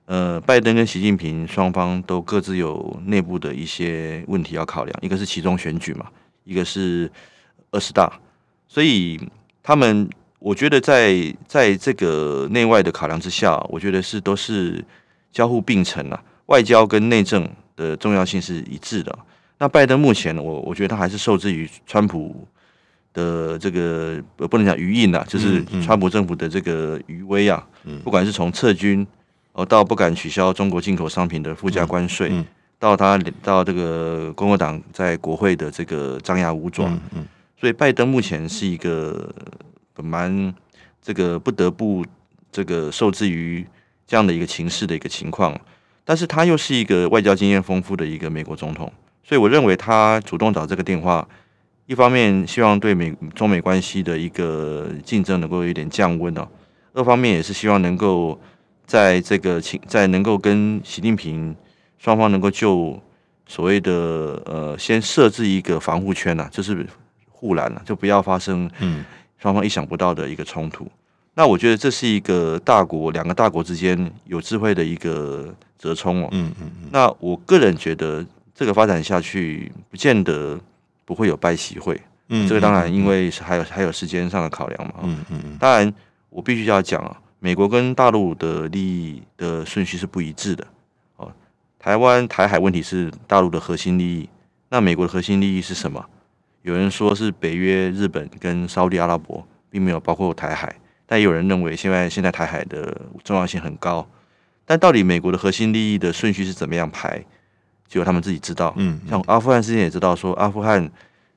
[0.06, 6.06] 呃，拜登跟习近平双方都各自有内部的一些问题要考量，一个是其中选举嘛，
[6.43, 7.12] 一个是
[7.71, 8.19] 二十大，
[8.67, 9.19] 所以
[9.62, 14.84] 他们我觉得在在这个内外的考量之下，我觉得是都是
[15.32, 19.17] 交互并存啊，外交跟内政的重要性是一致的。
[19.60, 22.45] 那拜登目前，我我觉得他还是受制于川普
[23.13, 27.99] 的这个呃不能讲余印啊，就是川普政府的这个余威啊，嗯。
[28.01, 29.06] 不管是从撤军
[29.53, 32.45] 哦到不敢取消中国进口商品的附加关税，嗯
[32.84, 37.28] 到他到这个共和党在国会的这个张牙舞爪，嗯嗯。
[37.58, 39.34] 所以拜登目前是一个
[39.96, 40.54] 蛮
[41.02, 42.06] 这个不得不
[42.52, 43.65] 这个受制于
[44.06, 45.58] 这样的一个情势的一个情况，
[46.04, 48.91] 但是他又是一个外交经验丰富的一个美国总统，
[49.24, 51.26] 所以我认为他主动找这个电话，
[51.86, 56.46] 一方面希望对美中美关系的一个竞争能够有点降温哦，
[56.91, 58.38] 二方面也是希望能够
[58.86, 61.56] 在这个情在能够跟习近平
[62.04, 63.02] 双方能够就
[63.48, 63.92] 所谓的
[64.46, 66.86] 呃先设置一个防护圈呐，就是
[67.30, 69.06] 护栏了，就不要发生嗯
[69.38, 70.86] 双方意想不到的一个冲突。
[71.34, 76.28] 那我觉得这是一个大国两个大国之间有智慧的一个折冲哦。
[76.32, 80.60] 嗯嗯嗯那我个人觉得这个发展下去，不见得
[81.06, 82.00] 不会有拜习会。
[82.28, 84.96] 嗯，这个当然因为是还有还有时间上的考量嘛。
[85.04, 85.94] 嗯嗯嗯当然
[86.30, 90.68] 我必须要讲啊，美国跟大陆的利益的顺序是不一致的。
[91.84, 94.30] 哦，台湾台海问题是大陆的核心利益，
[94.69, 96.04] 那美国的核心利益是什么？
[96.62, 100.74] 有人说是北约、日本跟沙特阿拉伯，并没有包括台海。
[101.06, 104.08] 但也有人认为，现在现在台海的重要性很高。
[104.65, 107.22] 但到底美国的核心利益的顺序是怎么样排，
[107.89, 108.74] 只有他们自己知道。
[108.78, 110.89] 嗯像阿富汗事件也知道说，阿富汗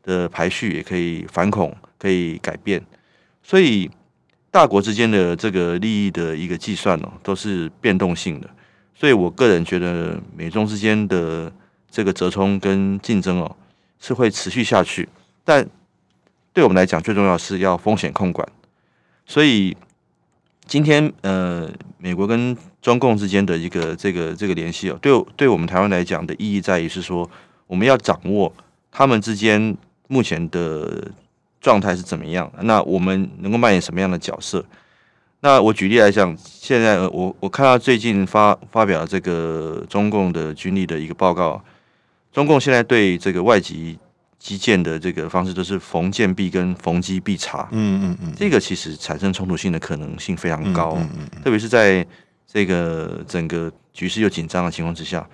[0.04, 2.80] 的排序也可以反恐，可以改变。
[3.42, 3.90] 所以
[4.52, 8.48] 大国之间的这个利益的一个计算哦，都是变动性的。
[8.98, 11.52] 所以我个人觉得，美中之间的
[11.90, 13.56] 这个折冲跟竞争哦，
[14.00, 15.06] 是会持续下去。
[15.44, 15.68] 但
[16.54, 18.48] 对我们来讲，最重要是要风险控管。
[19.26, 19.76] 所以
[20.64, 27.28] 今天呃，美国跟中共之间的一个这个这个联系哦，对对我们台湾来讲的意义在于是说，
[27.66, 28.50] 我们要掌握
[28.90, 29.76] 他们之间
[30.08, 31.10] 目前的
[31.60, 34.64] 状态是怎么样，那我们能够扮演什么样的角色？
[35.46, 41.62] 那我举例来讲，现在呃我我看到最近发发表这个中共的军力的一个报告，
[42.32, 43.96] 中共现在对这个外籍
[44.40, 51.42] 基建的这个方式都是逢建必跟逢机必查，嗯嗯嗯，这个其实产生冲突性的可能性非常高，嗯嗯嗯。
[51.44, 52.04] 特别是在
[52.44, 55.24] 这个整个局势又紧张的情况之下，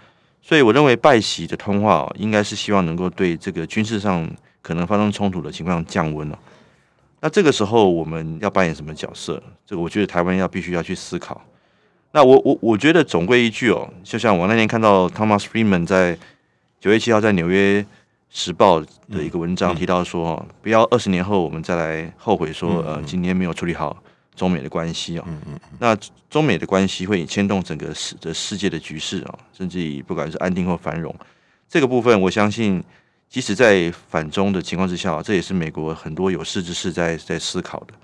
[0.43, 6.39] 所以我认为拜习的通话、哦、应该是希望能够对这个军事上可能发生冲突的情况降温了、
[7.23, 9.41] 那这个时候我们要扮演什么角色？
[9.65, 11.41] 这个我觉得台湾要必须要去思考。
[12.11, 16.19] 那我我我觉得总归一句哦，就像我那天看到 Thomas Friedman 在
[16.81, 17.87] 九月七号在纽约
[18.29, 23.97] 时报的一个文章提到说，哦，不要二十年后我们再来后悔说，呃，今天没有处理好
[24.35, 25.25] 中美的关系哦。
[25.79, 25.97] 那
[26.29, 31.15] 中美的关系会牵动整个世的世界的局势啊，甚至于不管是安定或繁荣，
[31.69, 32.83] 这个部分我相信，
[33.33, 37.95] 即使在反中的情况之下，这也是美国很多有识之士在在思考的。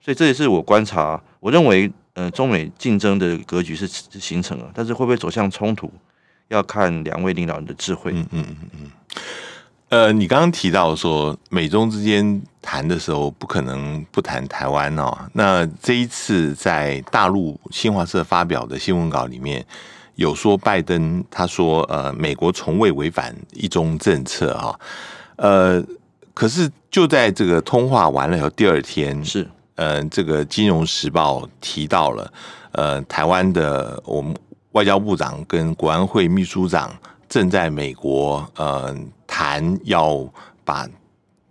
[0.00, 5.88] 所以这也是我观察，我认为，呃，中美竞争的格局是形成了，但是会不会走向冲突，
[6.48, 8.10] 要看两位领导人的智慧。
[8.12, 8.90] 嗯嗯嗯嗯。
[9.90, 15.16] 呃，你刚刚提到说美中之间谈的时候不可能不谈台湾哦。
[15.34, 19.64] 那这一次在大陆新华社发表的新闻稿里面
[20.14, 24.78] 有说，拜登他说呃，美国从未违反一中政策啊、
[25.36, 25.84] 呃，
[26.32, 29.48] 可是就在这个通话完了以后，第二天是。
[29.76, 32.32] 呃，这个《金融时报》提到了，
[32.70, 34.32] 呃，台湾的我们
[34.70, 36.96] 外交部长跟国安会秘书长
[37.28, 38.96] 正在美国呃
[39.26, 40.24] 谈要
[40.64, 40.88] 把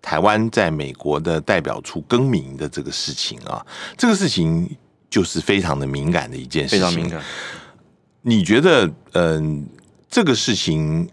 [0.01, 3.61] 台湾在美国的代表处更名的这个事情啊，
[3.97, 4.73] 这个事情
[5.09, 7.21] 就是非常的敏感的一件事情，非常敏感。
[8.23, 9.67] 你觉得，嗯、
[10.09, 11.07] 这个事情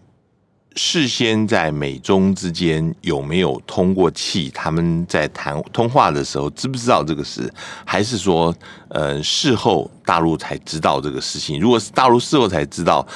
[0.77, 4.49] 事先在美中之间有没有通过气？
[4.55, 7.53] 他们在谈通话的时候知不知道这个事？
[7.85, 8.55] 还是说，
[8.89, 11.61] 呃，事后大陆才知道这个事情？
[11.61, 13.07] 如果是大陆事后才知道，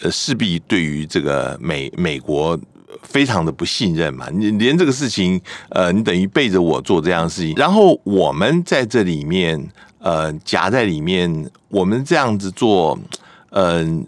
[0.00, 2.58] 呃，势必对于这个美美国。
[3.02, 9.60] 非常的不信任嘛，你连这个事情，呃，你等于背着我做这样的事情，然后我们在这里面，
[9.98, 12.98] 呃，夹在里面，我们这样子做，
[13.56, 14.04] 嗯、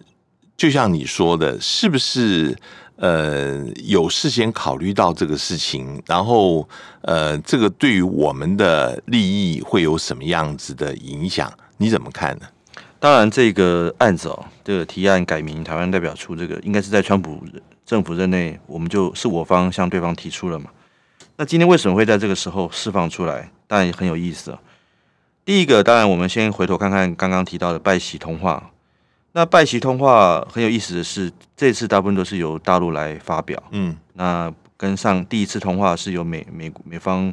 [0.57, 2.57] 就像你说的，是不是
[2.97, 6.69] 呃有事先考虑到这个事情，然后
[7.03, 11.53] 呃，这个对于我们的利益会有什么样子的影响？
[11.77, 12.47] 你怎么看呢？
[12.99, 17.41] 当然，这个案子哦，这个提案改名台湾代表处，这个应该是在川普
[17.85, 20.71] 政府任内，我们就是我方向对方提出了嘛。
[21.37, 23.49] 那今天为什么会在这个时候释放出来？
[23.69, 24.59] 当然也很有意思啊。
[25.45, 28.71] 第一个，当然我们先回头看看刚刚提到的拜喜通话。
[29.37, 33.63] 那拜习通话很有意思的是，这次大部分都是由大陆来发表。
[33.71, 37.31] 嗯那跟上第一次通话是由美美美方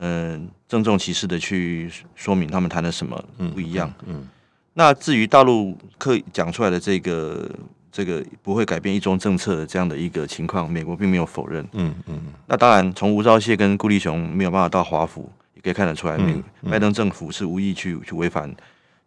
[0.00, 3.24] 嗯、郑重其事的去说明他们谈了什么
[3.54, 3.90] 不一样。
[4.04, 4.28] 嗯
[4.74, 7.50] 那至于大陆刻意讲出来的这个
[7.90, 11.66] 这个不会改变一中政策的这样的一个情况，美国并没有否认。
[11.72, 18.54] 嗯嗯那当然，从吴钊燮跟顾立雄没有办法到华府，也可以看得出来，美拜登政府是无意去去违反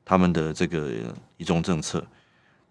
[0.03, 0.89] 他们的这个
[1.37, 2.03] 一中政策。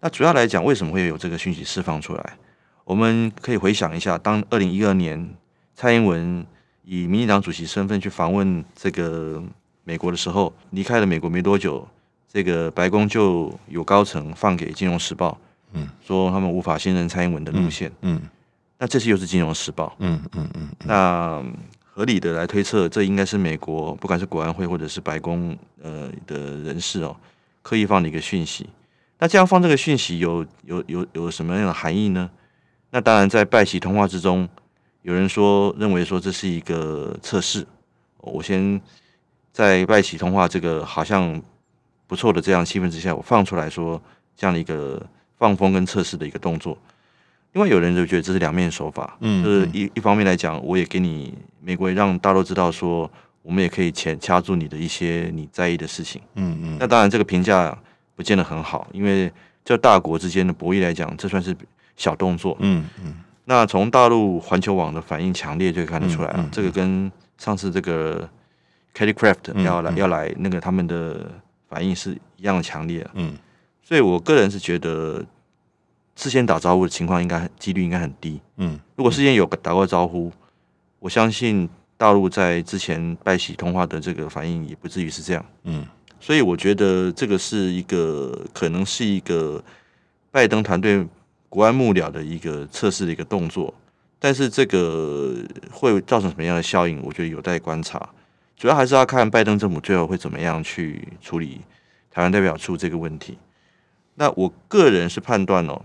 [0.00, 2.36] 那主要来讲，为什么会有这个讯息释放出来？
[2.84, 5.28] 我们可以回想一下，当二零一二年
[5.74, 6.44] 蔡英文
[6.82, 9.42] 以民进党主席身份去访问这个
[9.84, 11.86] 美国的时候，离开了美国没多久，
[12.26, 15.32] 这个白宫就有高层放给《金融时报》，
[15.74, 18.20] 嗯，说他们无法信任蔡英文的路线，嗯，
[18.78, 21.44] 那这次又是《金融时报》，嗯嗯嗯，那
[21.84, 27.14] 合理的来推测，这应该是美国不管是国安会或者是白宫呃的人士哦，
[27.62, 28.66] 刻意放的一个讯息。
[29.20, 32.30] 那这样放这个讯息有有有有什么样的含义呢？
[32.90, 34.48] 那当然，在拜习通话之中，
[35.02, 37.66] 有人说认为说这是一个测试。
[38.16, 38.80] 我先
[39.52, 41.40] 在拜习通话这个好像
[42.06, 44.02] 不错的这样气氛之下，我放出来说
[44.34, 45.00] 这样的一个
[45.36, 46.76] 放风跟测试的一个动作。
[47.52, 53.10] 另外，有人就觉得这是两面手法，嗯，就是一一方面来讲，我也给你美国让大陆知道说，
[53.42, 56.76] 我们也可以掐掐住你的一些你在意的事情，嗯嗯。
[56.80, 57.78] 那当然，这个评价。
[58.20, 59.32] 不见得很好，因为
[59.64, 61.56] 这大国之间的博弈来讲，这算是
[61.96, 62.54] 小动作。
[62.60, 63.14] 嗯嗯。
[63.46, 68.28] 那从大陆环球网的反应强烈，就看得出来啊，这个跟上次这个
[68.94, 71.30] Kelly Craft 要来要来那个他们的
[71.66, 73.08] 反应是一样的强烈。
[73.14, 73.38] 嗯。
[73.82, 75.24] 所以我个人是觉得，
[76.14, 78.38] 事先打招呼的情况应该几率应该很低。
[78.58, 78.78] 嗯。
[78.96, 80.30] 如果事先有打过招呼，
[80.98, 81.66] 我相信
[81.96, 85.42] 大陆在之前拜喜通话的这个反应也不至于是这样。
[85.62, 85.86] 嗯。
[86.20, 89.62] 所以我觉得这个是一个可能是一个
[90.30, 91.04] 拜登团队
[91.48, 93.72] 国安幕僚的一个测试的一个动作，
[94.18, 95.34] 但是这个
[95.72, 98.10] 会造成什么样的效应，我觉得有待观察。
[98.54, 101.62] 主要还是要看拜登政府最后会怎么样去处理
[102.10, 103.38] 台湾代表处这个问题。
[104.16, 105.80] 那我个人是判断哦，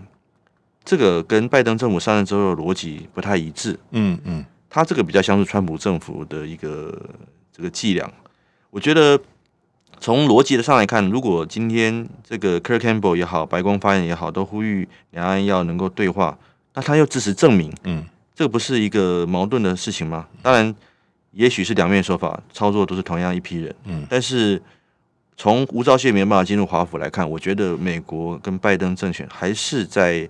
[0.84, 3.78] 这个跟拜登政府上任之后的逻辑不太一致。
[3.92, 6.94] 嗯嗯，他这个比较像是川普政府的一个
[7.50, 8.12] 这个伎俩，
[8.68, 9.18] 我觉得。
[9.98, 16.38] 从逻辑的上来看，如果今天这个 Kirk Campbell 也好，白宫发言也好，都呼吁两岸要能够对话，
[16.74, 20.26] 那他又支持证明，嗯，这个不是一个矛盾的事情吗？
[20.42, 20.74] 当然，
[21.32, 24.62] 也许是两面说法，操作都是同样一批人，嗯，但是
[25.36, 30.28] 从吴钊燮没办法进入华府来看，我觉得美国跟拜登政权还是在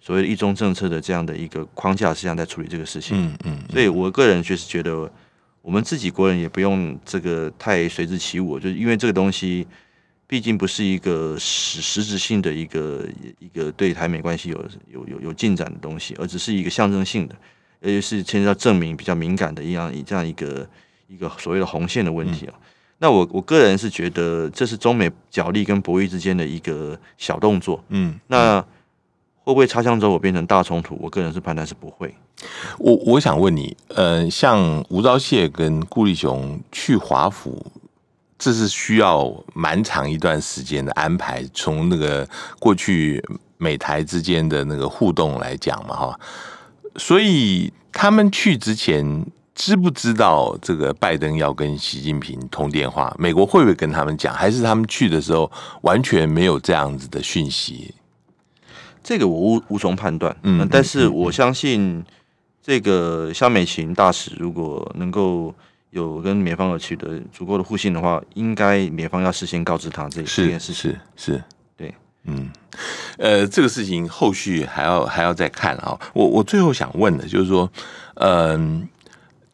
[0.00, 5.10] 所谓的一中政策的这样的一个框架之下在处理这个事情，嗯嗯，所以我个人确实觉得。
[5.64, 9.66] 我们自己国人也不用这个太随之起舞，就是因为这个东西
[10.26, 13.08] 毕竟不是一个实实质性的一个
[13.38, 14.62] 一个对台美关系有
[14.92, 17.34] 有有有进展的东西，而只是一个象征性的，
[17.80, 20.68] 而且是牵涉到证明比较敏感的一样以这样一个
[21.08, 22.54] 一个所谓的红线的问题啊。
[22.98, 28.62] 那我我个人是觉得这是中美角力跟博弈之间的一个小动作，嗯，那。
[29.44, 30.98] 会不会擦枪走火变成大冲突？
[31.00, 32.12] 我个人是判断是不会。
[32.78, 37.64] 我我想问你，呃，像吴钊燮跟顾立雄去华府，
[38.38, 41.44] 这是需要蛮长一段时间的安排。
[41.52, 42.26] 从那个
[42.58, 43.22] 过去
[43.58, 46.20] 美台之间的那个互动来讲嘛，哈，
[46.96, 49.24] 所以他们去之前
[49.54, 53.14] 知不知道这个拜登要跟习近平通电话？
[53.18, 54.34] 美国会不会跟他们讲？
[54.34, 55.50] 还是他们去的时候
[55.82, 57.94] 完全没有这样子的讯息？
[59.04, 62.02] 这个我无无从判断，嗯，但是我相信
[62.62, 65.54] 这个肖美琴大使如果能够
[65.90, 71.44] 有跟美方有取得足够的互信的话，应该美方要事先告知他这这件事情，是是，
[71.76, 71.94] 对，
[72.24, 72.50] 嗯，
[73.18, 76.00] 呃，这个事情后续还要还要再看啊。
[76.14, 77.70] 我我最后想问的就是说，
[78.14, 78.88] 嗯。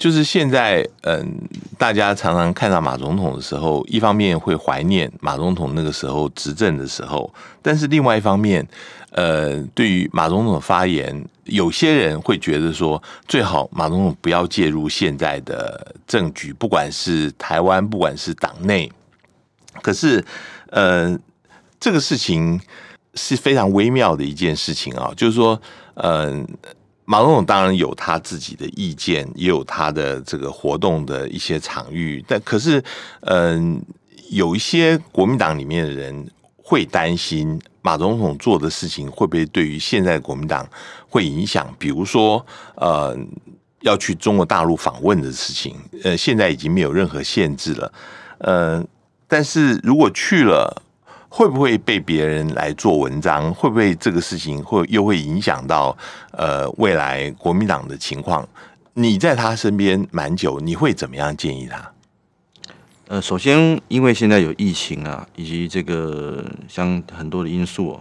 [0.00, 1.38] 就是现在，嗯，
[1.76, 7.30] 大家常常看到马总统的时候，一方面会怀念马总统那个时候执政的时候，
[7.60, 8.66] 但是另外一方面，
[9.10, 18.90] 呃，对于马总统的发言，有些人会觉得说，最好马总统不要介入现在的政局，不管是台湾，不管是党内。
[19.82, 20.24] 可是，
[20.70, 21.14] 呃，
[21.78, 22.58] 这个事情
[23.16, 25.60] 是非常微妙的一件事情啊，就是说，
[25.96, 26.48] 嗯。
[27.10, 32.80] 马总统当然有他自己的意见，也有他的这个活动的一些场域，但可是，
[33.22, 33.82] 嗯，
[34.30, 40.64] 有一些国民党里面的人会担心马总统做的事情会不会对于现在国民党
[41.08, 42.46] 会影响，比如说，
[42.76, 43.18] 呃，
[43.80, 47.92] 要去中国大陆访问的事情，呃，现在已经没有任何限制了，
[48.38, 48.84] 呃，
[49.26, 50.80] 但是如果去了。
[51.30, 53.54] 会不会被别人来做文章？
[53.54, 55.96] 会不会这个事情会又会影响到
[56.32, 58.46] 呃未来国民党的情况？
[58.94, 61.92] 你在他身边蛮久，你会怎么样建议他？
[63.06, 67.98] 呃，首先因为现在有疫情啊，以及这个像很多的因素，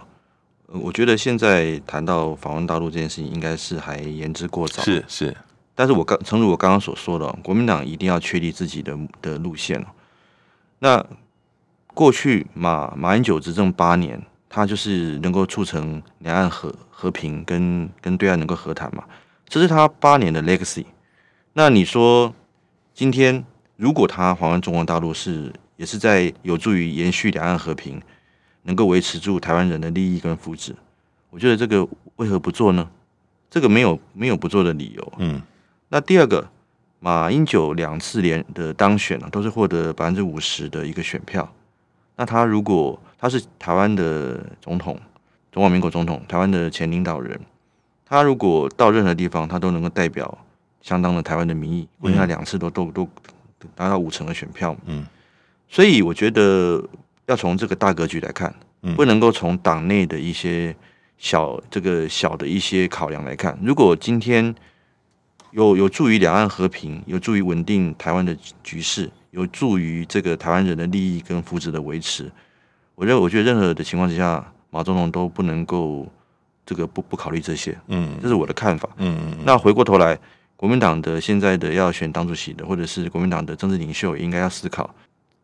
[0.66, 4.82] 我觉得现在谈到访问大陆这件事情，应该是还言之过早。
[4.82, 5.36] 是是。
[5.74, 9.82] 但是我刚诚如我刚刚所说的，国民党一定要确立自己的的路线
[10.80, 11.04] 那
[11.94, 19.04] 过去马马英九执政八年，他就是能够促成两岸和和平，跟跟对岸能够和谈嘛，
[19.48, 20.84] 这是他八年的 legacy。
[21.52, 22.34] 那你说
[22.94, 23.44] 今天
[23.76, 28.00] 如果他访问中国大陆是也是在有助于延续两岸和平，
[28.62, 30.72] 能够维持住台湾人的利益跟福祉，
[31.30, 31.86] 我觉得这个
[32.16, 32.88] 为何不做呢？
[33.50, 35.12] 这个没有没有不做的理由。
[35.18, 35.42] 嗯，
[35.88, 36.48] 那第二个，
[37.00, 41.52] 马英九两次连的当选呢，都是获得百分之五十的一个选票。
[42.20, 44.94] 那他如果他是台湾的总统，
[45.50, 47.40] 中华民国总统，台湾的前领导人，
[48.04, 50.36] 他如果到任何地方，他都能够代表
[50.82, 51.88] 相当的台湾的民意。
[52.02, 53.08] 因为他两次都都都
[53.74, 54.76] 达到五成的选票。
[54.84, 55.06] 嗯，
[55.66, 56.86] 所以我觉得
[57.24, 58.54] 要从这个大格局来看，
[58.94, 60.76] 不能够从党内的一些。
[61.16, 64.54] 小这个小的一些考量来看，如果今天
[65.50, 72.30] 有有助于两岸和平，有助于稳定台湾的局势，有助于这个台湾人的利益跟福祉的维持，
[72.94, 76.06] 我认为我觉得任何的情况之下，马总统都不能够
[76.64, 79.38] 这个不不考虑这些，嗯，这是我的看法，嗯嗯。
[79.44, 80.18] 那回过头来，
[80.56, 84.94] 国民党的现在的要选党主席的，或者是国民党的政治领袖，应该要思考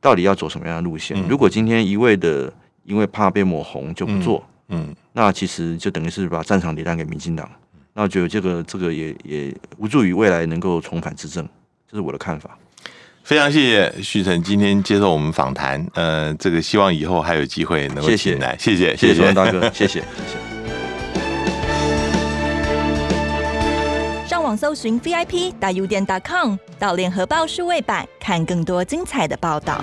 [0.00, 1.20] 到底要走什么样的路线。
[1.28, 2.52] 如果今天一味的
[2.84, 4.44] 因为怕被抹红就不做。
[4.68, 7.48] 嗯，那其实就等于是把战场礼让给民进党，
[7.94, 11.48] 那我觉得这个这个也也无助于未来能够重返执政，
[11.88, 12.58] 这是我的看法。
[13.26, 20.04] 非常谢谢旭成今天接受我们访谈，呃，这个希望以后还有机会能够请来，谢谢谢谢大哥， 谢谢谢谢。
[24.28, 29.82] 上网搜寻 VIP 大 U 店 .com 到联合报数位版看更多精彩的报道。